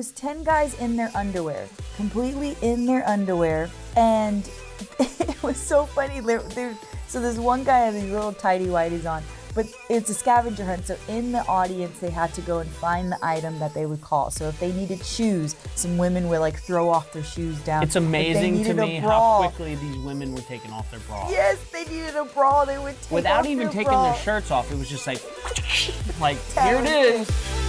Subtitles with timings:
[0.00, 3.68] was 10 guys in their underwear, completely in their underwear.
[3.98, 4.48] And
[4.98, 6.20] it was so funny.
[6.20, 6.74] There, there,
[7.06, 9.22] so there's one guy had these little tidy whities on,
[9.54, 10.86] but it's a scavenger hunt.
[10.86, 14.00] So in the audience, they had to go and find the item that they would
[14.00, 14.30] call.
[14.30, 17.82] So if they needed shoes, some women would like throw off their shoes down.
[17.82, 21.30] It's amazing to me how quickly these women were taking off their bras.
[21.30, 22.64] Yes, they needed a bra.
[22.64, 24.12] They would take Without off Without even taking bra.
[24.12, 25.20] their shirts off, it was just like,
[26.20, 27.59] like here it is.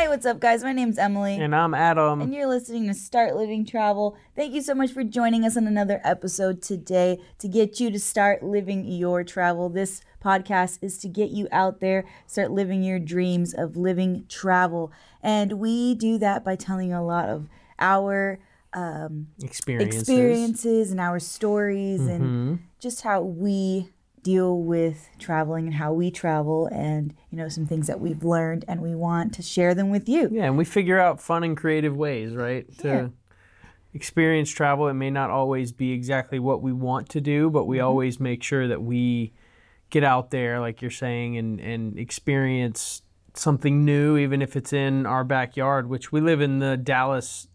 [0.00, 0.64] Hey, what's up, guys?
[0.64, 1.34] My name's Emily.
[1.38, 2.22] And I'm Adam.
[2.22, 4.16] and you're listening to Start Living Travel.
[4.34, 8.00] Thank you so much for joining us on another episode today to get you to
[8.00, 9.68] start living your travel.
[9.68, 14.90] This podcast is to get you out there, start living your dreams of living travel.
[15.22, 18.38] And we do that by telling a lot of our
[18.72, 20.00] um, Experiences.
[20.00, 22.10] experiences and our stories Mm-hmm.
[22.10, 23.90] and just how we
[24.22, 28.64] deal with traveling and how we travel and you know some things that we've learned
[28.68, 30.28] and we want to share them with you.
[30.30, 32.66] Yeah, and we figure out fun and creative ways, right?
[32.78, 33.08] To Yeah.
[33.92, 34.88] experience travel.
[34.88, 37.86] It may not always be exactly what we want to do, but we mm-hmm.
[37.86, 39.32] always make sure that we
[39.90, 43.02] get out there, like you're saying, and, and experience
[43.34, 47.48] something new, even if it's in our backyard, which we live in the Dallas,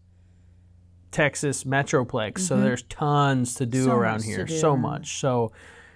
[1.11, 2.39] Texas metroplex.
[2.39, 2.63] So mm-hmm.
[2.65, 4.45] there's tons to do So around to here.
[4.45, 5.19] do so around much.
[5.19, 5.51] So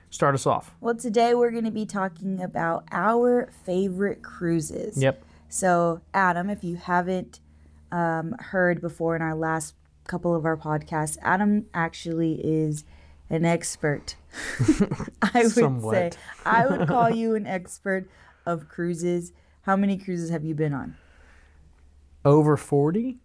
[0.09, 0.73] start us off.
[0.81, 5.01] Well, today we're going to be talking about our favorite cruises.
[5.01, 5.23] Yep.
[5.49, 7.39] So, Adam, if you haven't
[7.91, 12.85] um, heard before in our last couple of our podcasts, Adam actually is
[13.29, 14.16] an expert.
[15.21, 16.17] I would say, Somewhat.
[16.45, 18.09] I would call you an expert
[18.45, 19.31] of cruises.
[19.63, 20.95] How many cruises have you been on?
[22.25, 23.17] over 40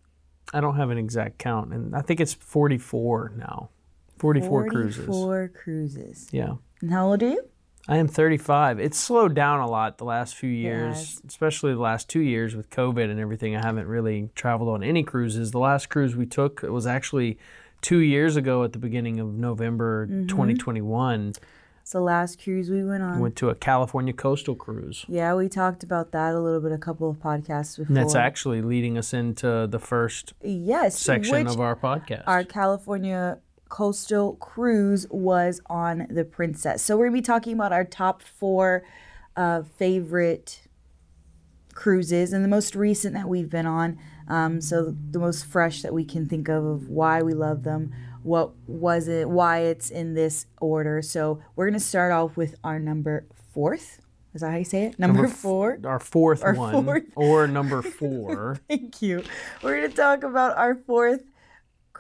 [0.52, 3.70] i don't have an exact count and i think it's 44 now
[4.18, 6.28] 44, cruises 44 cruises.
[6.32, 7.44] yeah And how old are you?
[7.86, 11.22] i am 35 it's slowed down a lot the last few years Yes.
[11.28, 15.02] especially the last two years with covid and everything i haven't really traveled on any
[15.02, 17.36] cruises the last cruise we took was actually
[17.82, 20.28] two years ago at the beginning of november Mm-hmm.
[20.28, 21.34] 2021
[21.82, 23.20] It's the last cruise we went on.
[23.20, 26.78] went to a california coastal cruise yeah, we talked about that a little bit, a
[26.78, 27.88] couple of podcasts before.
[27.88, 33.40] and that's actually leading us into the first yes, section of our podcast our California
[33.74, 36.80] coastal cruise was on the Princess.
[36.80, 38.84] So we're gonna be talking about our top four
[39.36, 40.60] uh, favorite
[41.74, 43.98] cruises and the most recent that we've been on.
[44.28, 47.92] Um, so the most fresh that we can think of of why we love them,
[48.22, 51.02] what was it, why it's in this order.
[51.02, 54.00] So we're gonna start off with our number fourth.
[54.34, 55.00] Is that how you say it?
[55.00, 55.80] Number, f- four.
[55.84, 57.02] our fourth Our one fourth.
[57.16, 59.24] or number four Thank you.
[59.64, 61.22] We're going to talk about our fourth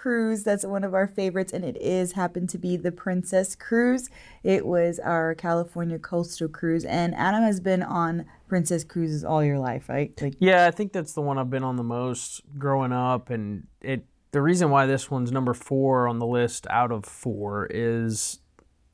[0.04, 0.44] cruise.
[0.44, 4.10] That's one of our favorites, and it is happened to be the Princess Cruise.
[4.42, 9.58] It was our California coastal cruise, and Adam has been on Princess cruises all your
[9.58, 10.12] life, right?
[10.20, 13.66] Like, Yeah, I think that's the one I've been on the most growing up, and
[13.80, 14.04] it.
[14.32, 18.40] The reason why this one's number four on the list out of four is,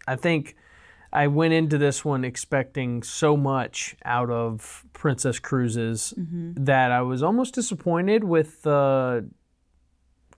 [0.07, 0.55] I think,
[1.13, 6.53] I went into this one expecting so much out of Princess Cruises mm-hmm.
[6.67, 9.29] that I was almost disappointed with the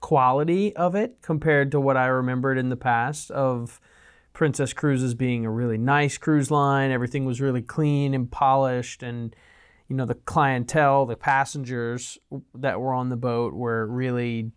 [0.03, 3.79] quality of it compared to what I remembered in the past of
[4.33, 6.91] Princess Cruises being a really nice cruise line.
[6.91, 9.33] Everything was really clean and polished, and
[9.87, 12.17] you know the clientele, the passengers
[12.53, 14.51] that were on the boat were really.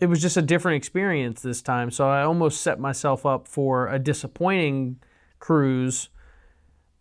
[0.00, 3.86] It was just a different experience this time, so I almost set myself up for
[3.86, 4.98] a disappointing
[5.38, 6.08] cruise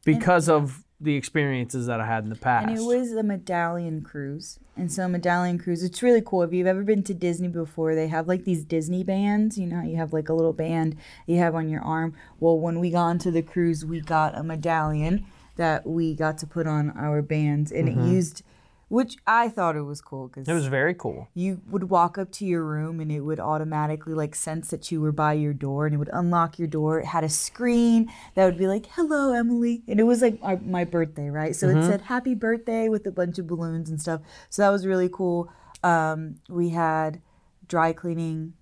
[0.06, 2.67] because of the experiences that I had in the past.
[2.67, 4.59] and it was a medallion cruise.
[4.75, 6.43] And so, medallion cruise, it's really cool.
[6.43, 9.57] If you've ever been to Disney before, they have like these Disney bands.
[9.57, 12.13] You know, you have like a little band you have on your arm.
[12.39, 16.47] Well, when we got onto the cruise, we got a medallion that we got to
[16.47, 18.13] put on our bands, and it mm-hmm.
[18.13, 18.43] used,
[18.89, 21.29] which I thought it was cool because it was very cool.
[21.33, 25.00] you would walk up to your room and it would automatically like sense that you
[25.00, 26.99] were by your door and it would unlock your door.
[26.99, 30.57] It had a screen that would be like, "Hello, Emily," and it was like our,
[30.57, 31.55] my birthday, right?
[31.55, 34.22] So it said "Happy Birthday" with a bunch of balloons and stuff.
[34.49, 35.49] So that was really cool.
[35.84, 37.22] Um, we had
[37.67, 38.53] dry cleaning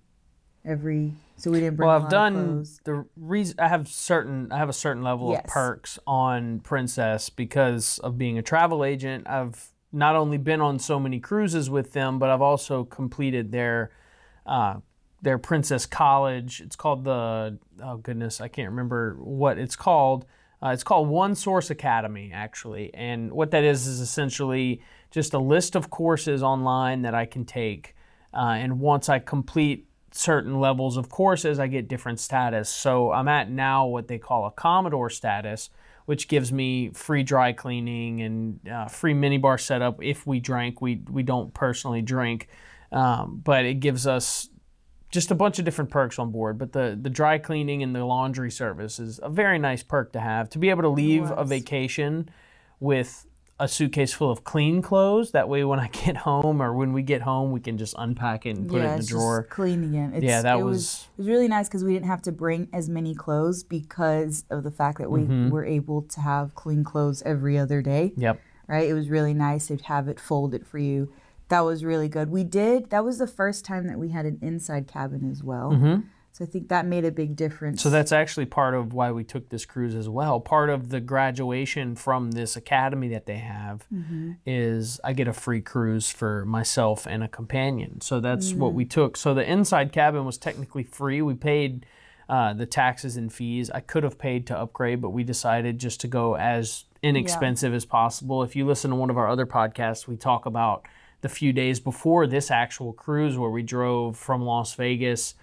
[0.64, 1.88] every, so we didn't bring.
[1.88, 5.44] Well, I've done the reason I have certain I have a certain level Yes.
[5.44, 9.26] of perks on Princess because of being a travel agent.
[9.26, 13.90] I've not only been on so many cruises with them, but I've also completed their
[14.46, 14.76] uh,
[15.22, 16.60] their Princess College.
[16.60, 20.26] It's called the oh goodness, I can't remember what it's called.
[20.62, 25.38] Uh, it's called One Source Academy, actually, and what that is is essentially just a
[25.38, 27.94] list of courses online that I can take,
[28.34, 32.68] uh, and once I complete certain levels of courses, I get different status.
[32.68, 35.70] So I'm at now what they call a Commodore status,
[36.08, 40.80] which gives me free dry cleaning and uh, free minibar setup if we drank.
[40.80, 42.48] We we don't personally drink,
[42.90, 44.48] um, but it gives us
[45.10, 46.56] just a bunch of different perks on board.
[46.56, 50.20] But the the dry cleaning and the laundry service is a very nice perk to
[50.20, 50.48] have.
[50.50, 52.30] To be able to leave a vacation
[52.80, 53.26] with
[53.60, 55.32] a suitcase full of clean clothes.
[55.32, 58.46] That way, when I get home or when we get home, we can just unpack
[58.46, 59.40] it and put it in the drawer.
[59.42, 60.12] Just clean again.
[60.14, 62.32] It's, Yeah, that it was, was- it was really nice because we didn't have to
[62.32, 65.50] bring as many clothes because of the fact that we Mm-hmm.
[65.50, 68.12] were able to have clean clothes every other day.
[68.16, 68.40] Yep.
[68.68, 68.88] Right?
[68.88, 71.12] It was really nice to have it folded for you.
[71.48, 72.28] That was really good.
[72.30, 72.90] We did.
[72.90, 76.02] That was the first time that we had an inside cabin as well.
[76.38, 77.80] So I think that made a big difference.
[77.80, 77.88] Mm-hmm.
[77.88, 80.38] So that's actually part of why we took this cruise as well.
[80.38, 84.32] Part of the graduation from this academy that they have Mm-hmm.
[84.46, 88.00] is I get a free cruise for myself and a companion.
[88.02, 88.74] So that's what Mm.
[88.76, 89.16] we took.
[89.16, 91.20] So the inside cabin was technically free.
[91.22, 91.84] We paid
[92.28, 93.68] uh, the taxes and fees.
[93.70, 97.84] I could have paid to upgrade, but we decided just to go as inexpensive as
[97.84, 98.44] possible.
[98.44, 100.84] If you listen to one of our other podcasts, we talk about
[101.22, 105.34] the few days before this actual cruise where we drove from Las Vegas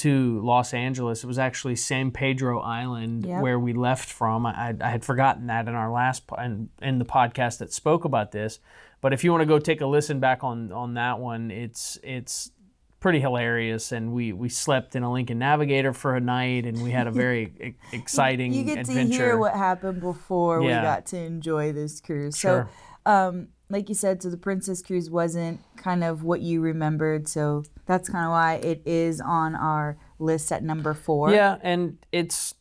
[0.00, 1.24] to Los Angeles.
[1.24, 3.42] It was actually San Pedro Island Yep.
[3.42, 4.46] where we left from.
[4.46, 8.04] I, I had forgotten that in our last po- in, in the podcast that spoke
[8.04, 8.60] about this.
[9.02, 11.98] But if you want to go take a listen back on on that one, it's
[12.02, 12.50] it's
[13.00, 13.92] pretty hilarious.
[13.92, 17.10] And we we slept in a Lincoln Navigator for a night, and we had a
[17.10, 19.08] very exciting you get adventure.
[19.08, 22.36] to hear what happened before we got to enjoy this cruise.
[22.38, 22.68] Sure.
[23.06, 27.28] So, um, like you said, so the Princess Cruise wasn't kind of what you remembered.
[27.28, 31.30] So that's kind of why it is on our list at number four.
[31.32, 32.54] Yeah, and it's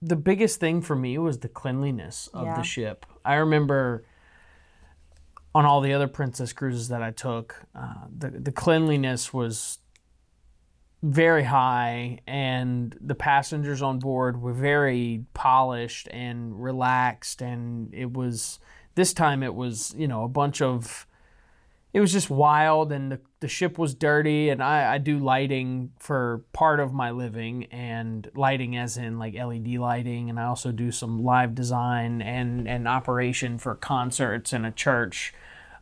[0.00, 2.56] the biggest thing for me was the cleanliness of Yeah.
[2.56, 3.06] the ship.
[3.24, 4.04] I remember
[5.54, 9.78] on all the other Princess cruises that I took, uh, the the cleanliness was
[11.02, 18.60] very high, and the passengers on board were very polished and relaxed, and it was
[18.94, 21.06] this time it was you know a bunch of
[21.92, 25.92] it was just wild and the, the ship was dirty and I, I do lighting
[25.98, 30.72] for part of my living and lighting as in like led lighting and i also
[30.72, 35.34] do some live design and, and operation for concerts and a church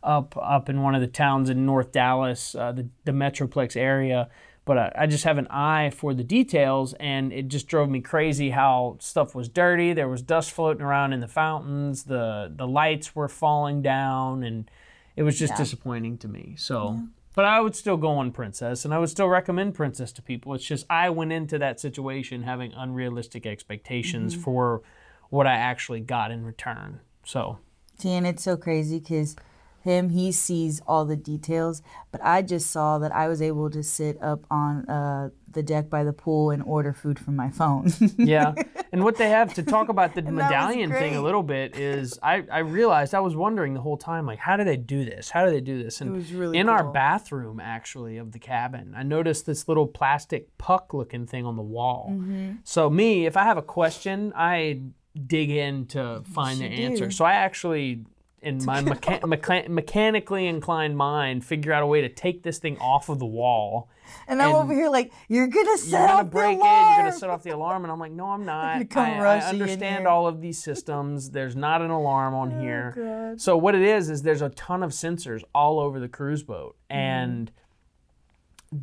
[0.03, 4.29] up up in one of the towns in north dallas uh, the, the metroplex area
[4.71, 7.99] but I, I just have an eye for the details and it just drove me
[7.99, 12.67] crazy how stuff was dirty there was dust floating around in the fountains the the
[12.67, 14.69] lights were falling down and
[15.15, 16.55] it was just disappointing to me.
[16.57, 16.99] So,
[17.35, 20.53] but I would still go on Princess, and I would still recommend Princess to people.
[20.53, 24.43] It's just I went into that situation having unrealistic expectations mm-hmm.
[24.43, 24.81] for
[25.29, 26.99] what I actually got in return.
[27.25, 27.59] So,
[27.97, 29.35] See, and it's so crazy because
[29.83, 31.81] him, he sees all the details,
[32.11, 35.89] but I just saw that I was able to sit up on uh, the deck
[35.89, 37.91] by the pool and order food from my phone.
[38.17, 38.53] yeah.
[38.91, 42.43] and what they have to talk about the medallion thing a little bit is I,
[42.51, 45.29] I realized I was wondering the whole time, like, how do they do this?
[45.29, 46.01] How do they do this?
[46.01, 50.57] And was really in our bathroom, actually, of the cabin, I noticed this little plastic
[50.57, 52.09] puck looking thing on the wall.
[52.11, 52.51] Mm-hmm.
[52.63, 54.81] So, me, if I have a question, I
[55.27, 57.05] dig in to find the answer.
[57.05, 57.11] do.
[57.11, 58.05] So, I actually.
[58.41, 62.77] In my mecha- mecha- mechanically inclined mind, figure out a way to take this thing
[62.79, 63.87] off of the wall
[64.27, 66.67] and I'm And over here like, you're gonna set you're gonna off break the it.
[66.67, 68.65] You're gonna set off the alarm, and I'm like, no, I'm not.
[68.95, 71.29] I, I understand all of these systems.
[71.29, 72.93] There's not an alarm on here.
[72.97, 73.01] Oh,
[73.31, 73.41] God.
[73.41, 76.75] So what it is is there's a ton of sensors all over the cruise boat,
[76.89, 76.97] Mm-hmm.
[76.99, 77.51] and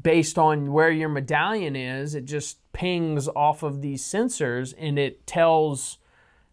[0.03, 5.27] based on where your medallion is, it just pings off of these sensors, and it
[5.27, 5.99] tells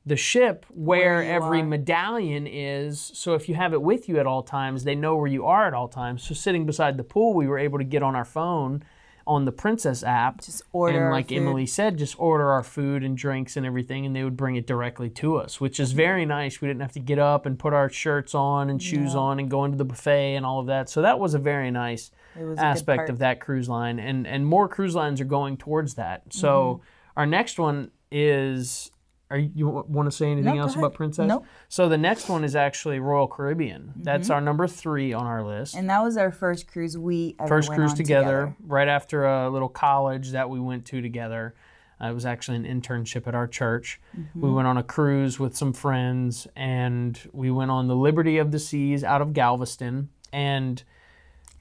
[0.06, 1.66] the ship where, Where every are.
[1.66, 3.12] medallion is.
[3.16, 5.66] So if you have it with you at all times, they know where you are
[5.68, 6.24] at all times.
[6.24, 8.84] So sitting beside the pool, we were able to get on our phone
[9.28, 10.42] on the Princess app.
[10.42, 11.32] Just order and like.
[11.32, 14.68] Emily said, just order our food and drinks and everything, and they would bring it
[14.68, 16.62] directly to us, which is very nice.
[16.62, 19.50] We didn't have to get up and put our shirts on and shoes on and
[19.50, 20.88] go into the buffet and all of that.
[20.90, 23.98] So that was a very nice It was a good aspect of that cruise line,
[23.98, 26.22] and and more cruise lines are going towards that.
[26.30, 27.20] So Mm-hmm.
[27.20, 28.92] our next one is.
[29.32, 31.28] Are you, you want to say anything No, else about Princess?
[31.28, 31.46] Nope.
[31.68, 33.94] So the next one is actually Royal Caribbean.
[33.96, 35.74] That's our number three on our list.
[35.74, 35.80] Mm-hmm.
[35.80, 39.50] And that was our first cruise we ever First cruise on together, right after a
[39.50, 41.56] little college that we went to together.
[42.00, 44.00] Uh, it was actually an internship at our church.
[44.16, 44.42] Mm-hmm.
[44.42, 48.52] We went on a cruise with some friends, and we went on the Liberty of
[48.52, 50.10] the Seas out of Galveston.
[50.32, 50.84] And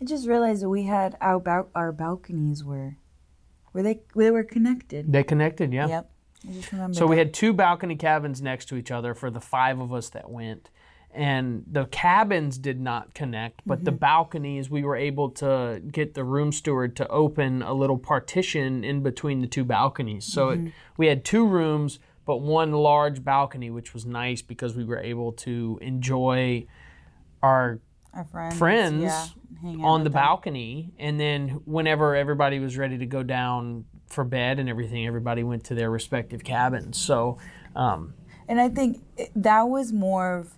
[0.01, 2.97] I just realized that we had our our balconies were,
[3.73, 5.11] were they they were connected.
[5.13, 5.87] they connected, yeah.
[5.87, 6.11] Yep.
[6.49, 6.95] I just remember.
[6.95, 10.09] So we had two balcony cabins next to each other for the five of us
[10.11, 10.71] that went.
[11.13, 13.99] And the cabins did not connect, but the mm-hmm.
[13.99, 19.01] balconies, we were able to get the room steward to open a little partition in
[19.03, 20.25] between the two balconies.
[20.25, 20.69] So it, mm-hmm.
[20.97, 25.33] we had two rooms but one large balcony, which was nice because we were able
[25.33, 26.67] to enjoy
[27.43, 27.81] our
[28.15, 28.59] Our friends.
[28.59, 29.27] friends yeah,
[29.83, 30.15] on the them.
[30.15, 30.95] balcony.
[30.99, 35.65] And then whenever everybody was ready to go down for bed and everything, everybody went
[35.65, 36.99] to their respective cabins.
[36.99, 37.39] So,
[37.75, 38.15] um,
[38.49, 39.03] And I think
[39.35, 40.55] that was more of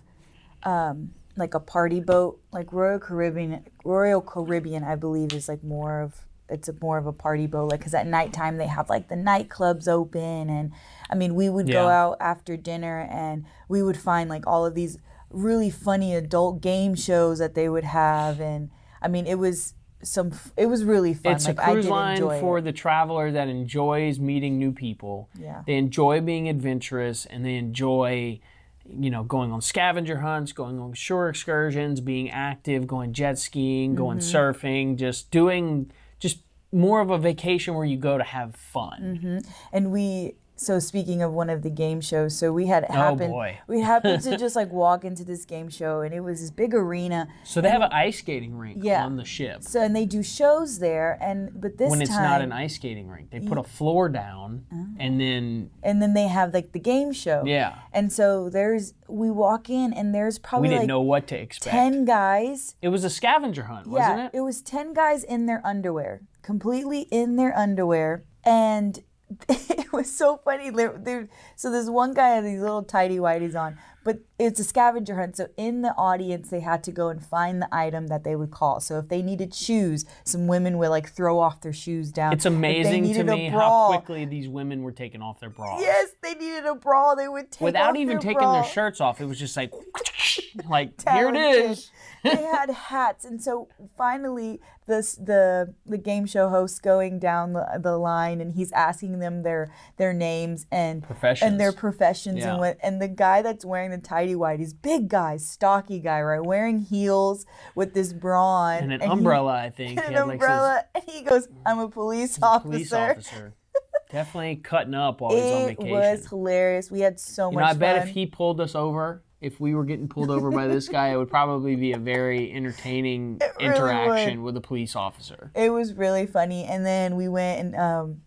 [0.63, 3.65] um, like a party boat, like Royal Caribbean.
[3.83, 7.71] Royal Caribbean, I believe, is like more of it's a more of a party boat,
[7.71, 10.71] like because at nighttime they have like the nightclubs open, and
[11.09, 14.75] I mean we would go out after dinner and we would find like all of
[14.75, 14.97] these
[15.29, 18.69] really funny adult game shows that they would have, and
[19.01, 19.73] I mean it was
[20.03, 21.33] some it was really fun.
[21.33, 22.61] it's like a I cruise did line enjoy for it.
[22.63, 25.29] the traveler that enjoys meeting new people.
[25.39, 25.63] Yeah.
[25.65, 28.39] They enjoy being adventurous and they enjoy,
[28.87, 33.95] you know, going on scavenger hunts, going on shore excursions, being active, going jet skiing,
[33.95, 34.37] going Mm-hmm.
[34.37, 36.39] surfing, just doing just
[36.71, 39.41] more of a vacation where you go to have fun.
[39.73, 43.21] And we, so speaking of one of the game shows, so we had oh, happened,
[43.31, 43.59] Oh, boy.
[43.67, 46.73] we happened to just like walk into this game show, and it was this big
[46.73, 47.27] arena.
[47.43, 49.05] So they have an ice skating rink Yeah.
[49.05, 49.63] on the ship.
[49.63, 52.75] So and they do shows there, and but this when it's time, not an ice
[52.75, 54.85] skating rink, they put a floor down Oh.
[54.99, 57.43] and then and then they have like the game show.
[57.45, 61.27] yeah, And so there's we walk in, and there's probably we didn't like know what
[61.27, 61.71] to expect.
[61.71, 62.75] ten guys.
[62.81, 64.31] It was a scavenger hunt, wasn't yeah, it?
[64.33, 69.03] it was ten guys in their underwear, completely in their underwear, and
[69.49, 70.69] it was so funny.
[70.69, 74.63] They- they- so there's one guy had these little tidy whities on, but it's a
[74.63, 75.35] scavenger hunt.
[75.35, 78.51] So in the audience, they had to go and find the item that they would
[78.51, 78.79] call.
[78.79, 82.31] So if they needed shoes, some women would like throw off their shoes down.
[82.31, 85.81] It's amazing to me how quickly these women were taking off their bras.
[85.81, 87.15] Yes, they needed a bra.
[87.15, 88.61] They would take Without off even their taking bra.
[88.61, 89.73] their shirts off, it was just like,
[90.69, 91.91] like here it is.
[92.23, 97.65] they had hats, and so finally, this the the game show host going down the,
[97.81, 101.51] the line, and he's asking them their their names and Professions.
[101.51, 102.51] and their professions Yeah.
[102.51, 102.77] and what.
[102.81, 106.79] And the guy that's wearing the tidy white, he's big guy, stocky guy, right, wearing
[106.79, 109.97] heels with this bra on And an he- umbrella, I think.
[109.97, 113.11] and He an had, like, his umbrella, and he goes, "I'm a police police officer."
[113.11, 113.53] officer.
[114.11, 115.87] Definitely cutting up while he's on vacation.
[115.87, 116.89] It was hilarious.
[116.89, 119.75] We had so you much know, I bet if he pulled us over, if we
[119.75, 123.65] were getting pulled over by this guy, it would probably be a very entertaining really
[123.75, 125.51] interaction with a police officer.
[125.55, 126.63] it was really funny.
[126.63, 128.21] And then we went and um,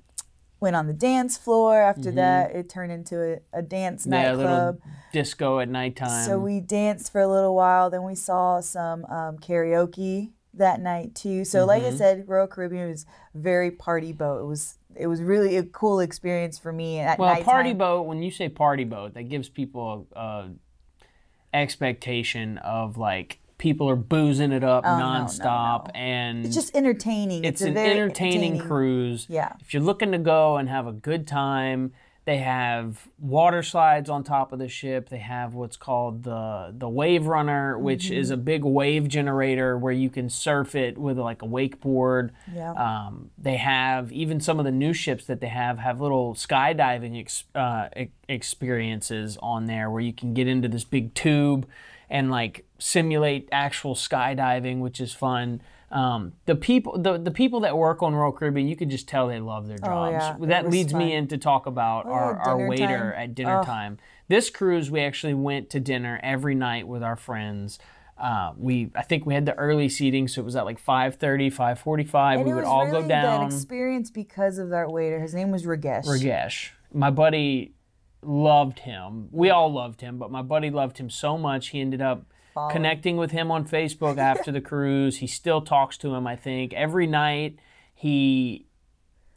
[0.60, 1.80] went on the dance floor.
[1.80, 4.12] After that, it turned into a, a dance Mm-hmm.
[4.12, 4.80] Yeah, nightclub.
[5.12, 6.26] disco at nighttime.
[6.26, 7.90] So we danced for a little while.
[7.90, 11.44] Then we saw some um, karaoke that night too.
[11.44, 11.94] So like Mm-hmm.
[11.94, 14.42] I said, Royal Caribbean was very party boat.
[14.42, 17.44] It was it was really a cool experience for me at Well, nighttime.
[17.44, 18.02] party boat.
[18.06, 20.50] When you say party boat, that gives people a, a
[21.54, 25.90] expectation of like people are boozing it up Oh, no, no, nonstop, no.
[25.94, 27.44] and It's just entertaining.
[27.44, 29.26] it's a an very entertaining, cruise.
[29.28, 29.52] Yeah.
[29.60, 31.92] If you're looking to go and have a good time,
[32.26, 35.08] they have water slides on top of the ship.
[35.08, 38.14] They have what's called the the wave runner, which Mm-hmm.
[38.20, 42.30] is a big wave generator where you can surf it with like a wakeboard.
[42.54, 42.72] Yeah.
[42.72, 47.18] Um, they have even some of the new ships that they have have little skydiving
[47.20, 47.88] ex- uh,
[48.28, 51.66] experiences on there where you can get into this big tube
[52.10, 55.62] and like simulate actual skydiving, which is fun.
[55.92, 59.26] Um, the people, the, the people that work on Royal Caribbean, you can just tell
[59.28, 60.12] they love their jobs.
[60.12, 60.98] yeah, that leads fun.
[61.00, 63.22] me in to talk about Oh, our, our waiter time.
[63.22, 63.64] at dinner Oh.
[63.64, 63.98] time.
[64.28, 67.78] This cruise, we actually went to dinner every night with our friends.
[68.16, 71.52] Uh, we, I think we had the early seating, so it was at like 5.30,
[71.52, 72.34] 5.45.
[72.36, 73.40] And we would all really go down.
[73.48, 75.18] that experience because of that waiter.
[75.18, 76.04] His name was Ragesh.
[76.04, 76.70] Ragesh.
[76.92, 77.72] My buddy
[78.22, 79.28] loved him.
[79.30, 82.24] We all loved him, but my buddy loved him so much he ended up
[82.54, 82.72] Following.
[82.72, 85.18] connecting with him on Facebook after the cruise.
[85.18, 86.72] He still talks to him, I think.
[86.74, 87.58] Every night
[87.94, 88.66] he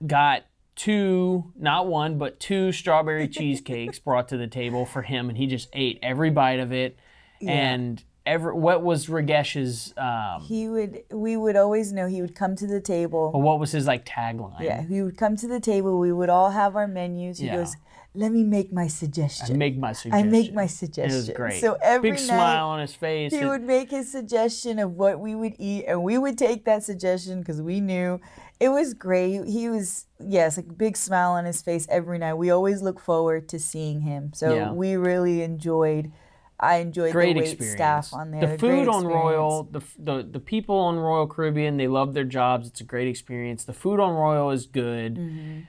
[0.06, 0.44] got
[0.76, 5.48] two, not one, but two strawberry cheesecakes brought to the table for him and he
[5.48, 6.98] just ate every bite of it.
[7.46, 11.04] And every what was Ragesh's um He would.
[11.12, 13.32] We would always know he would come to the table.
[13.34, 14.62] what was his like tagline?
[14.62, 16.00] Yeah, he would come to the table.
[16.00, 17.40] We would all have our menus.
[17.40, 17.58] He Yeah.
[17.58, 17.76] goes,
[18.16, 20.28] "Let me make my suggestion." I Make my suggestion.
[20.28, 21.12] I make my suggestion.
[21.14, 21.60] It was great.
[21.62, 23.32] So every Big night smile on his face.
[23.34, 26.66] he It- would make his suggestion of what we would eat, and we would take
[26.66, 28.20] that suggestion because we knew
[28.60, 29.46] it was great.
[29.46, 32.36] He was yes, a big smile on his face every night.
[32.36, 34.32] We always look forward to seeing him.
[34.34, 34.72] So Yeah.
[34.72, 36.12] we really enjoyed.
[36.60, 37.76] I enjoyed great the wait experience.
[38.08, 38.42] staff on there.
[38.48, 39.06] The food on.
[39.06, 42.68] Royal, the, the the people on Royal Caribbean, they love their jobs.
[42.70, 43.66] It's a great experience.
[43.66, 45.16] The food on Royal is good.
[45.16, 45.60] Mm-hmm.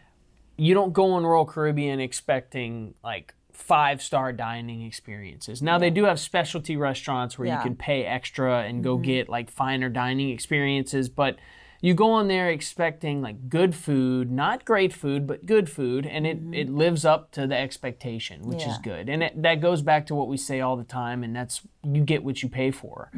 [0.56, 5.62] You don't go on Royal Caribbean expecting like five star dining experiences.
[5.62, 7.56] Now they do have specialty restaurants where Yeah.
[7.56, 7.60] Mm-hmm.
[7.68, 11.36] you can pay extra and go get like finer dining experiences, but
[11.80, 16.26] you go on there expecting like good food, not great food, but good food, and
[16.26, 19.10] it, it lives up to the expectation, which is good.
[19.10, 22.02] And it, that goes back to what we say all the time, and that's you
[22.02, 23.10] get what you pay for.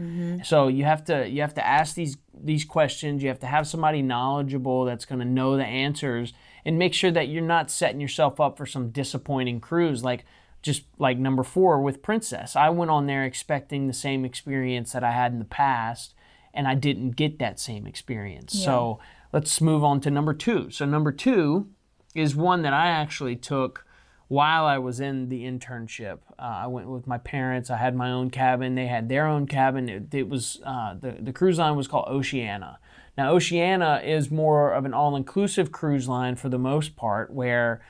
[0.43, 3.23] So you have to you have to ask these these questions.
[3.23, 6.33] You have to have somebody knowledgeable that's going to know the answers,
[6.66, 10.26] and make sure that you're not setting yourself up for some disappointing cruise like.
[10.62, 15.04] Just like number four with Princess, I went on there expecting the same experience that
[15.04, 16.12] I had in the past,
[16.52, 18.58] and I didn't get that same experience.
[18.64, 18.99] So
[19.32, 20.70] let's move on to number two.
[20.70, 21.68] So, number two
[22.16, 23.87] is one that I actually took
[24.28, 26.18] while I was in the internship.
[26.38, 27.70] Uh, I went with my parents.
[27.70, 28.75] I had my own cabin.
[28.75, 29.88] They had their own cabin.
[29.88, 32.78] It, it was uh, the the cruise line was called Oceania.
[33.16, 37.80] Now, Oceania is more of an all-inclusive cruise line for the most part, where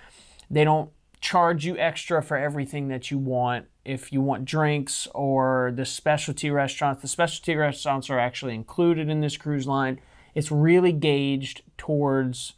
[0.50, 0.90] they don't
[1.21, 3.66] charge you extra for everything that you want.
[3.85, 9.21] If you want drinks or the specialty restaurants, the specialty restaurants are actually included in
[9.21, 10.00] this cruise line.
[10.35, 12.52] It's really gauged towards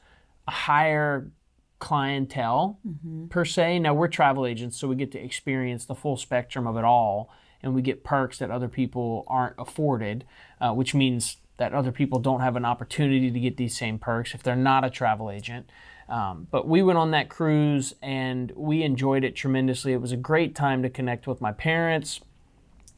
[0.47, 1.31] a higher
[1.79, 2.81] clientele
[3.31, 3.79] per se.
[3.79, 7.31] Now we're travel agents, so we get to experience the full spectrum of it all,
[7.63, 10.25] and we get perks that other people aren't afforded,
[10.61, 14.35] uh, which means that other people don't have an opportunity to get these same perks
[14.35, 15.71] if they're not a travel agent.
[16.09, 19.93] Um, but we went on that cruise and we enjoyed it tremendously.
[19.93, 22.21] It was a great time to connect with my parents.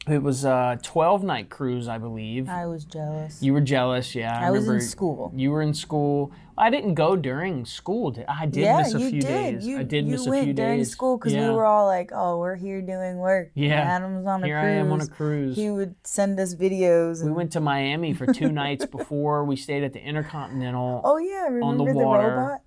[0.09, 2.49] It was a 12 night cruise, I believe.
[2.49, 3.41] I was jealous.
[3.41, 4.39] You were jealous, yeah.
[4.39, 5.31] I was in school.
[5.35, 6.31] You were in school.
[6.57, 8.09] I didn't go during school.
[8.09, 9.27] did- I did yeah, miss a you few did.
[9.27, 9.67] days.
[9.67, 10.45] You, I did you miss a few days.
[10.45, 11.49] went during school because yeah.
[11.49, 13.79] we were all like, "Oh, we're here doing work." Yeah.
[13.79, 14.71] Adam's on a Here cruise.
[14.71, 15.55] I am on a cruise.
[15.55, 17.23] He would send us videos.
[17.23, 19.45] we went to Miami for two nights before.
[19.45, 21.01] We stayed at the Intercontinental.
[21.03, 22.27] Oh yeah, remember the the, water.
[22.27, 22.59] robot?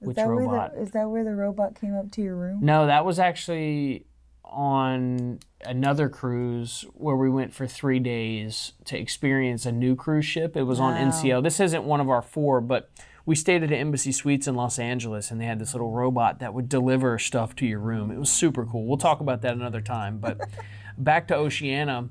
[0.00, 0.74] Is Which robot?
[0.74, 2.60] The, is that where the robot came up to your room?
[2.62, 4.06] No, that was actually
[4.48, 10.56] on another cruise where we went for three days to experience a new cruise ship.
[10.56, 11.10] It was on Wow.
[11.10, 11.42] NCL.
[11.42, 12.90] This isn't one of our four, but
[13.26, 16.38] we stayed at an Embassy Suites in Los Angeles and they had this little robot
[16.38, 18.10] that would deliver stuff to your room.
[18.10, 18.86] It was super cool.
[18.86, 20.18] We'll talk about that another time.
[20.18, 20.40] But
[20.98, 22.08] back to Oceania.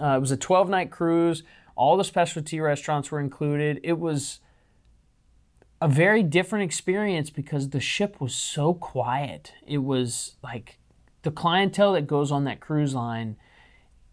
[0.00, 1.42] Uh, it was a 12 night cruise.
[1.76, 3.80] All the specialty restaurants were included.
[3.84, 4.40] It was
[5.80, 9.52] a very different experience because the ship was so quiet.
[9.66, 10.78] It was like
[11.26, 13.36] the clientele that goes on that cruise line,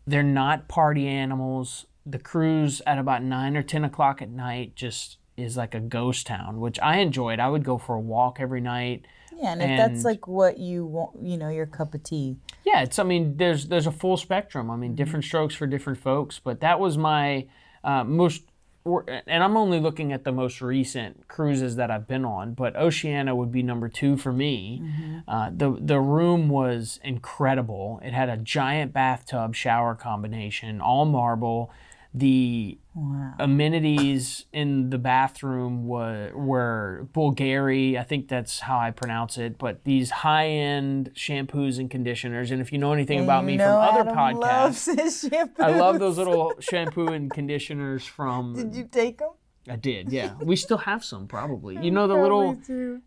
[0.07, 1.85] they're not party animals.
[2.07, 6.25] The cruise at about nine or 10 o'clock at night just is like a ghost
[6.25, 7.39] town, which I enjoyed.
[7.39, 9.05] I would go for a walk every night.
[9.31, 12.37] Yeah, and if that's like what you want, you know, your cup of tea.
[12.65, 12.97] Yeah, it's.
[12.97, 14.71] I mean, there's there's a full spectrum.
[14.71, 16.39] I mean, different strokes for different folks.
[16.39, 17.45] But that was my
[17.83, 18.41] uh, most,
[18.85, 22.53] or- and I'm only looking at the most recent cruises that I've been on.
[22.53, 24.81] But Oceania would be number two for me.
[25.27, 28.01] Uh, the the room was incredible.
[28.03, 31.71] It had a giant bathtub shower combination, all marble.
[32.13, 33.33] The Wow.
[33.39, 37.97] amenities in the bathroom were, were Bulgari.
[37.97, 39.57] I think that's how I pronounce it.
[39.57, 42.51] But these high end shampoos and conditioners.
[42.51, 45.51] And if you know anything about me from other Adam podcasts.
[45.59, 48.53] I love those little shampoo and conditioners from.
[48.53, 49.31] Did you take them?
[49.67, 50.35] I did, yeah.
[50.41, 51.77] We still have some probably.
[51.83, 52.55] You know the little.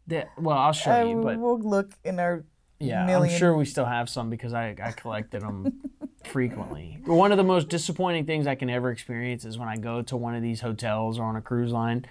[0.06, 2.44] The, well, I'll show you, but we'll look in our.
[2.78, 5.80] Yeah, I'm sure we still have some because I, I collected them
[6.24, 6.98] frequently.
[7.04, 10.16] One of the most disappointing things I can ever experience is when I go to
[10.16, 12.04] one of these hotels or on a cruise line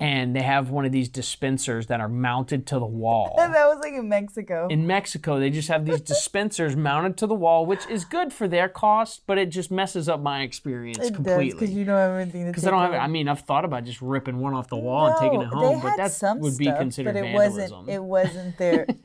[0.00, 3.34] and they have one of these dispensers that are mounted to the wall.
[3.48, 4.68] That was like in Mexico.
[4.70, 8.46] In Mexico, they just have these dispensers mounted to the wall, which is good for
[8.46, 11.58] their cost, but it just messes up my experience it completely.
[11.58, 12.50] because you don't have anything to.
[12.52, 12.94] Because I don't have.
[12.94, 15.58] I mean, I've thought about just ripping one off the wall and taking it No,
[15.58, 17.86] home, but that would be stuff, considered but it vandalism.
[17.86, 17.88] wasn't.
[17.88, 18.86] It wasn't their.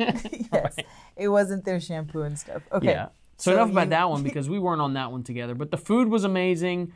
[0.53, 0.75] yes,
[1.15, 2.61] it wasn't their shampoo and stuff.
[2.71, 2.89] Okay.
[2.89, 3.07] Yeah.
[3.37, 5.55] So, So enough about that one because we weren't on that one together.
[5.55, 6.93] But the food was amazing.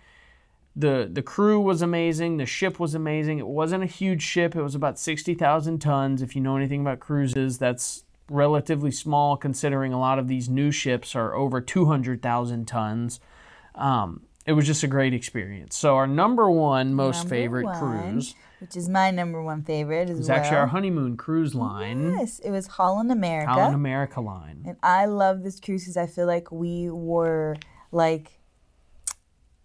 [0.80, 2.38] The the crew was amazing.
[2.38, 3.40] The ship was amazing.
[3.40, 4.56] It wasn't a huge ship.
[4.56, 6.22] It was about sixty thousand tons.
[6.22, 10.70] If you know anything about cruises, that's relatively small considering a lot of these new
[10.70, 13.20] ships are over two hundred thousand tons.
[13.74, 15.76] Um, it was just a great experience.
[15.76, 20.10] So our number one most Number favorite one, cruise which is my number one favorite
[20.10, 20.38] as was well.
[20.38, 23.52] actually our honeymoon cruise line, Yes, it was Holland America.
[23.52, 24.64] Holland America line.
[24.66, 27.56] And I love this cruise because I feel like we were
[27.92, 28.37] like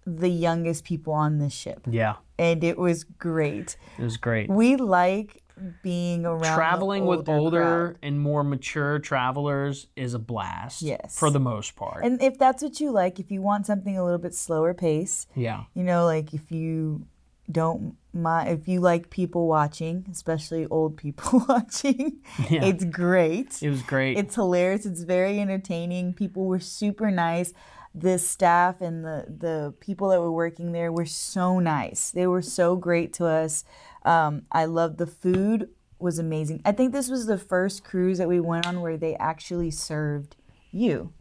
[0.07, 1.81] the youngest people on this ship.
[1.89, 3.77] Yeah, And it was great.
[3.99, 4.49] it was great.
[4.51, 5.43] We like
[5.83, 7.63] being around the traveling with older older
[7.93, 7.99] crowd.
[8.03, 10.83] and more mature travelers is a blast.
[10.83, 11.17] Yes.
[11.19, 12.05] For the most part.
[12.05, 15.27] And if that's what you like, if you want something a little bit slower pace,
[15.37, 15.65] yeah.
[15.75, 17.07] you know, like if you
[17.51, 22.65] don't mind, if you like people watching, especially old people watching, Yeah.
[22.65, 23.63] it's great.
[23.63, 24.17] It was great.
[24.17, 24.87] It's hilarious.
[24.87, 26.15] It's very entertaining.
[26.15, 27.53] People were super nice.
[27.95, 32.11] The staff and the the people that were working there were so nice.
[32.11, 33.65] They were so great to us.
[34.05, 36.61] Um, I loved the food was amazing.
[36.65, 40.35] I think this was the first cruise that we went on where they actually served
[40.73, 41.13] you,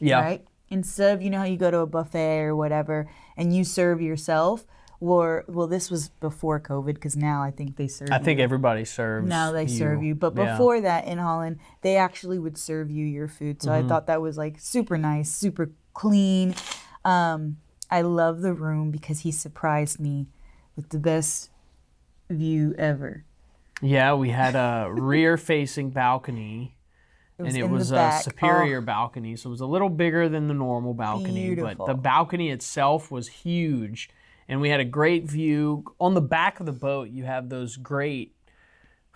[0.00, 0.20] Yeah.
[0.20, 0.44] right?
[0.70, 4.00] Instead of you know how you go to a buffet or whatever and you serve
[4.00, 4.64] yourself.
[5.06, 8.08] Or well, this was before COVID because now I think they serve.
[8.10, 8.24] I you.
[8.24, 9.28] think everybody serves.
[9.28, 10.52] now they serve you, but Yeah.
[10.52, 13.60] before that in Holland, they actually would serve you your food.
[13.62, 13.84] So Mm-hmm.
[13.84, 16.54] I thought that was like super nice, super clean.
[17.04, 17.58] Um,
[17.90, 20.26] I love the room because he surprised me
[20.74, 21.50] with the best
[22.30, 23.24] view ever.
[23.82, 26.76] Yeah, we had a rear-facing balcony,
[27.38, 28.22] It and it was a back.
[28.22, 31.48] superior Oh, balcony, so it was a little bigger than the normal balcony.
[31.48, 31.74] Beautiful.
[31.84, 34.08] But the balcony itself was huge,
[34.48, 37.10] and we had a great view on the back of the boat.
[37.10, 38.34] You have those great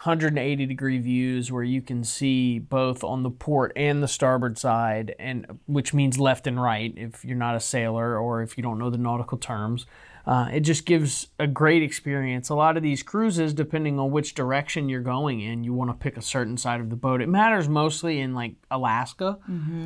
[0.02, 5.14] 180 degree views where you can see both on the port and the starboard side,
[5.18, 8.78] and which means left and right if you're not a sailor or if you don't
[8.78, 9.86] know the nautical terms.
[10.24, 12.48] Uh, it just gives a great experience.
[12.50, 15.94] A lot of these cruises, depending on which direction you're going in, you want to
[15.94, 17.22] pick a certain side of the boat.
[17.22, 19.38] It matters mostly in like Alaska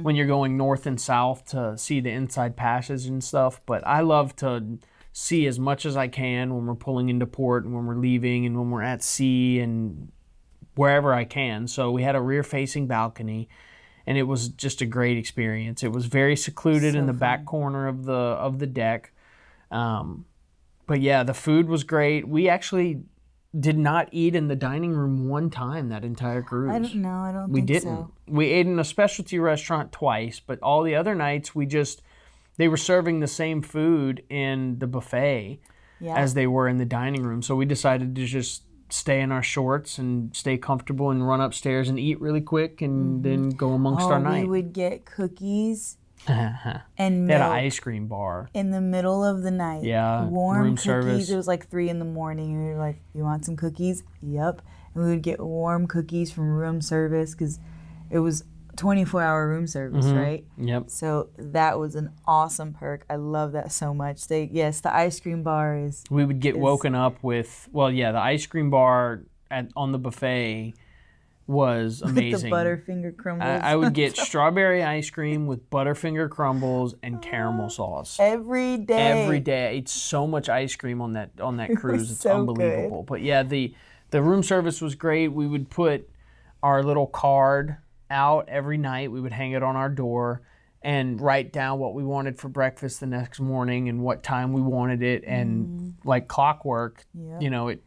[0.03, 3.61] when you're going north and south to see the inside passage and stuff.
[3.67, 4.79] But I love to
[5.13, 8.47] see as much as I can when we're pulling into port and when we're leaving
[8.47, 10.11] and when we're at sea and
[10.75, 11.67] wherever I can.
[11.69, 13.49] So we had a rear facing balcony
[14.07, 15.83] and it was just a great experience.
[15.83, 19.13] It was very secluded in So the back corner of the of the deck.
[19.71, 20.25] Um,
[20.87, 22.27] but yeah, the food was great.
[22.27, 23.03] We actually
[23.59, 26.71] did not eat in the dining room one time that entire cruise.
[26.73, 27.11] I don't know.
[27.19, 27.83] I don't We think didn't.
[27.83, 28.13] so.
[28.27, 32.01] We ate in a specialty restaurant twice, but all the other nights we just
[32.57, 35.61] they were serving the same food in the buffet
[36.01, 36.17] Yeah.
[36.17, 37.43] as they were in the dining room.
[37.43, 41.89] So we decided to just stay in our shorts and stay comfortable and run upstairs
[41.89, 43.23] and eat really quick and mm-hmm.
[43.23, 44.43] then go amongst oh, our night.
[44.43, 46.35] we would get cookies they
[46.99, 48.49] and had an ice cream bar.
[48.55, 49.83] in the middle of the night.
[49.83, 50.85] Yeah, warm room cookies.
[50.85, 51.31] service.
[51.31, 54.05] It was like three in the morning, and we were like, "You want some cookies?"
[54.23, 54.63] Yep.
[54.95, 57.59] And we would get warm cookies from room service because
[58.09, 58.45] it was
[58.77, 60.17] 24 hour room service, Mm-hmm.
[60.19, 60.45] right?
[60.59, 60.91] Yep.
[60.91, 63.05] So that was an awesome perk.
[63.11, 64.29] I love that so much.
[64.29, 68.13] They yes, the ice cream bar is We would get woken up with well, yeah,
[68.13, 70.75] the ice cream bar at on the buffet
[71.47, 72.51] was with the amazing.
[72.53, 73.49] Butterfinger crumbles.
[73.63, 78.17] I, I would get strawberry ice cream with Butterfinger crumbles and caramel sauce.
[78.21, 79.23] every day.
[79.23, 79.67] every day.
[79.67, 82.11] I ate so much ice cream on that on that cruise.
[82.11, 83.03] It's so unbelievable.
[83.03, 83.75] But yeah, the
[84.11, 85.29] the room service was great.
[85.29, 86.09] We would put
[86.63, 87.77] our little card
[88.13, 89.11] out every night.
[89.11, 90.43] We would hang it on our door
[90.83, 94.61] and write down what we wanted for breakfast the next morning and what time we
[94.61, 96.09] wanted it and mm-hmm.
[96.09, 97.43] like clockwork, Yep.
[97.43, 97.83] you know, it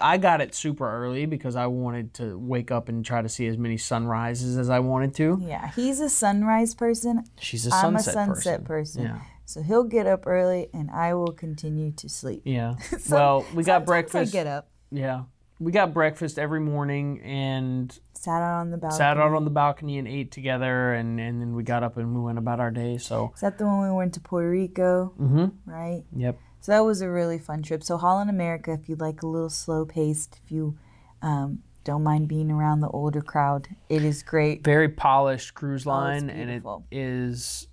[0.00, 3.46] I got it super early because I wanted to wake up and try to see
[3.46, 5.40] as many sunrises as I wanted to.
[5.42, 7.24] Yeah, he's a sunrise person.
[7.40, 8.64] She's a I'm a sunset, sunset person.
[8.64, 9.02] person.
[9.04, 9.20] Yeah.
[9.46, 12.42] So he'll get up early, and I will continue to sleep.
[12.44, 12.76] Yeah.
[12.98, 14.34] Some- well, we got breakfast.
[14.34, 15.22] I get up, Yeah.
[15.58, 18.98] We got breakfast every morning and sat out on the balcony.
[18.98, 22.14] sat out on the balcony and ate together and, and then we got up and
[22.14, 22.98] we went about our day.
[22.98, 25.14] So, Is that the one we went to Puerto Rico?
[25.16, 26.04] hmm Right.
[26.14, 26.38] yep.
[26.60, 27.82] So that was a really fun trip.
[27.84, 30.76] So Holland America, if you like a little slow paced, if you
[31.22, 34.62] um, don't mind being around the older crowd, it is great.
[34.64, 37.68] Very polished cruise Oh, line and it is,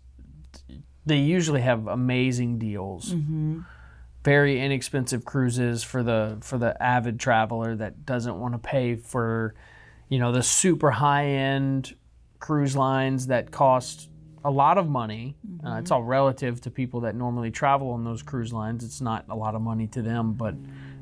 [1.06, 3.14] they usually have amazing deals.
[3.14, 3.62] Mm-hmm.
[4.24, 9.54] Very inexpensive cruises for the, for the avid traveler that doesn't want to pay for,
[10.10, 11.96] you know, the super high end
[12.40, 14.10] cruise lines that cost
[14.46, 15.36] a lot of money.
[15.66, 18.84] Uh, it's all relative to people that normally travel on those cruise lines.
[18.84, 20.56] It's not a lot of money to them, but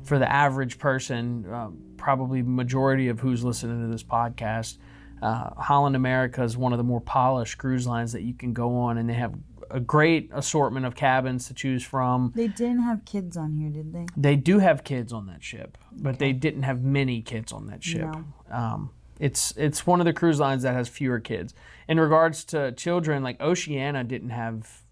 [0.04, 4.78] for the average person, uh, probably majority of who's listening to this podcast,
[5.22, 8.76] uh, Holland America is one of the more polished cruise lines that you can go
[8.76, 9.34] on, and they have
[9.70, 12.32] a great assortment of cabins to choose from.
[12.34, 14.06] They didn't have kids on here, did they?
[14.16, 17.82] They do have kids on that ship, but they didn't have many kids on that
[17.82, 18.00] ship.
[18.00, 18.24] No.
[18.50, 21.54] Um, it's it's one of the cruise lines that has fewer kids.
[21.88, 24.82] In regards to children, like Oceania didn't have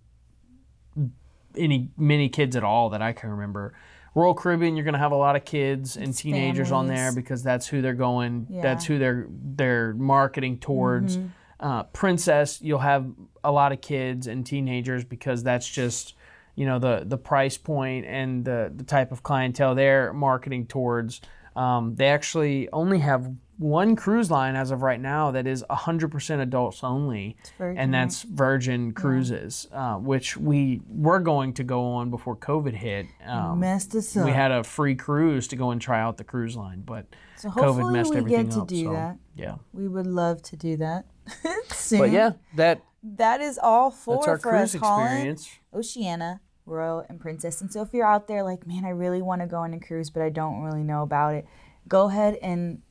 [1.57, 3.75] any many kids at all that I can remember.
[4.15, 7.13] Royal Caribbean, you're going to have a lot of kids and It's teenagers on there
[7.15, 8.47] because that's who they're going.
[8.51, 11.17] That's who they're they're marketing towards.
[11.17, 11.29] Mm-hmm.
[11.61, 13.07] Uh, Princess, you'll have
[13.45, 16.15] a lot of kids and teenagers because that's just
[16.57, 21.21] you know the the price point and the the type of clientele they're marketing towards.
[21.55, 26.41] Um, they actually only have one cruise line as of right now that is 100%
[26.41, 32.37] adults only, and that's Virgin Cruises, uh, which we were going to go on before
[32.37, 33.07] COVID hit.
[33.27, 34.25] Um, Messed us up.
[34.25, 37.05] we had a free cruise to go and try out the cruise line, but
[37.37, 38.69] so COVID hopefully messed we everything get to up.
[38.69, 39.19] do so, that.
[39.35, 39.55] yeah.
[39.75, 41.05] We would love to do that
[41.73, 41.99] soon.
[41.99, 45.59] But yeah, that that is all for That's our for cruise us, Holland, experience.
[45.75, 47.61] Oceania, Royal, and Princess.
[47.61, 49.81] And so if you're out there like, man, I really want to go on a
[49.81, 51.47] cruise, but I don't really know about it,
[51.89, 52.83] go ahead and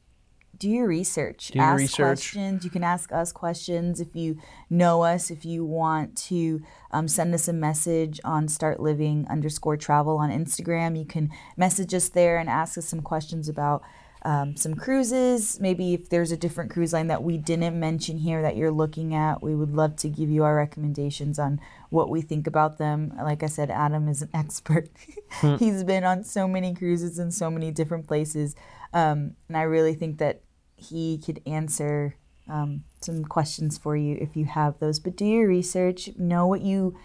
[0.60, 1.48] do your research.
[1.48, 1.98] Do your ask research.
[1.98, 2.66] questions.
[2.66, 4.38] You can ask us questions if you
[4.70, 5.32] know us.
[5.32, 10.30] If you want to um, send us a message on Start Living underscore travel on
[10.30, 13.82] Instagram, you can message us there and ask us some questions about
[14.30, 15.60] um, some cruises.
[15.60, 19.16] Maybe if there's a different cruise line that we didn't mention here that you're looking
[19.16, 23.12] at, we would love to give you our recommendations on what we think about them.
[23.18, 24.88] Like I said, Adam is an expert.
[25.58, 28.56] He's been on so many cruises in so many different places.
[28.94, 30.44] Um, and I really think that
[30.76, 32.16] he could answer
[32.48, 35.00] um, some questions for you if you have those.
[35.00, 36.96] But do your research, know what you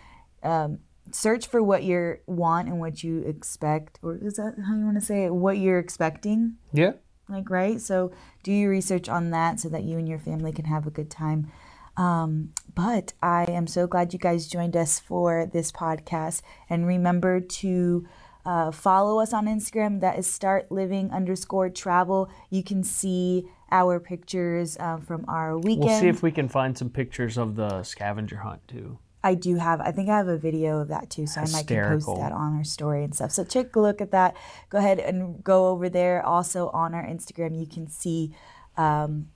[0.43, 4.85] um, search for what you want and what you expect, or is that how you
[4.85, 5.35] want to say it?
[5.35, 6.93] What you're expecting, Yeah.
[7.29, 7.81] Like right.
[7.81, 10.91] So do your research on that so that you and your family can have a
[10.91, 11.51] good time.
[11.97, 17.41] Um, but I am so glad you guys joined us for this podcast, and remember
[17.41, 18.07] to.
[18.47, 20.03] Uh, follow us on Instagram.
[20.03, 22.29] That is start living underscore travel.
[22.51, 25.87] You can see our pictures um, from our weekend.
[25.87, 28.99] We'll see if we can find some pictures of the scavenger hunt too.
[29.25, 29.81] I do have.
[29.81, 32.57] I think I have a video of that too, so I might post that on
[32.59, 33.31] our story and stuff.
[33.33, 34.37] So check a look at that.
[34.69, 36.25] Go ahead and go over there.
[36.25, 38.35] Also on our Instagram, you can see
[38.77, 39.31] um,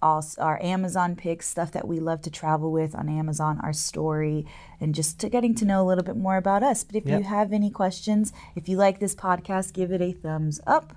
[0.00, 4.46] also our Amazon picks, stuff that we love to travel with on Amazon, our story,
[4.80, 6.82] and just to getting to know a little bit more about us.
[6.84, 7.18] But if Yep.
[7.18, 10.94] you have any questions, if you like this podcast, give it a thumbs up.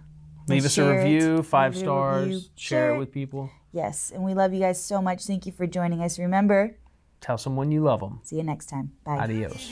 [0.48, 1.04] Leave us a Share it.
[1.04, 2.42] review, five Leave stars, review.
[2.56, 3.50] share it with people.
[3.72, 5.26] Yes, and we love you guys so much.
[5.26, 6.18] Thank you for joining us.
[6.18, 6.76] Remember,
[7.22, 8.20] Tell someone you love them.
[8.24, 8.92] see you next time.
[9.04, 9.20] Bye.
[9.20, 9.72] Adios.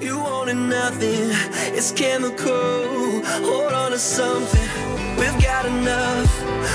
[0.00, 1.30] you wanted nothing.
[1.76, 3.22] It's chemical.
[3.44, 4.68] Hold on to something.
[5.16, 6.30] We've got enough.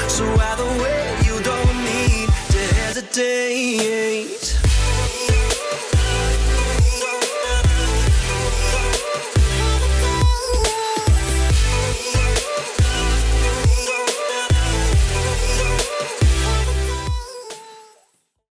[0.09, 4.60] So either way, you don't need to hesitate.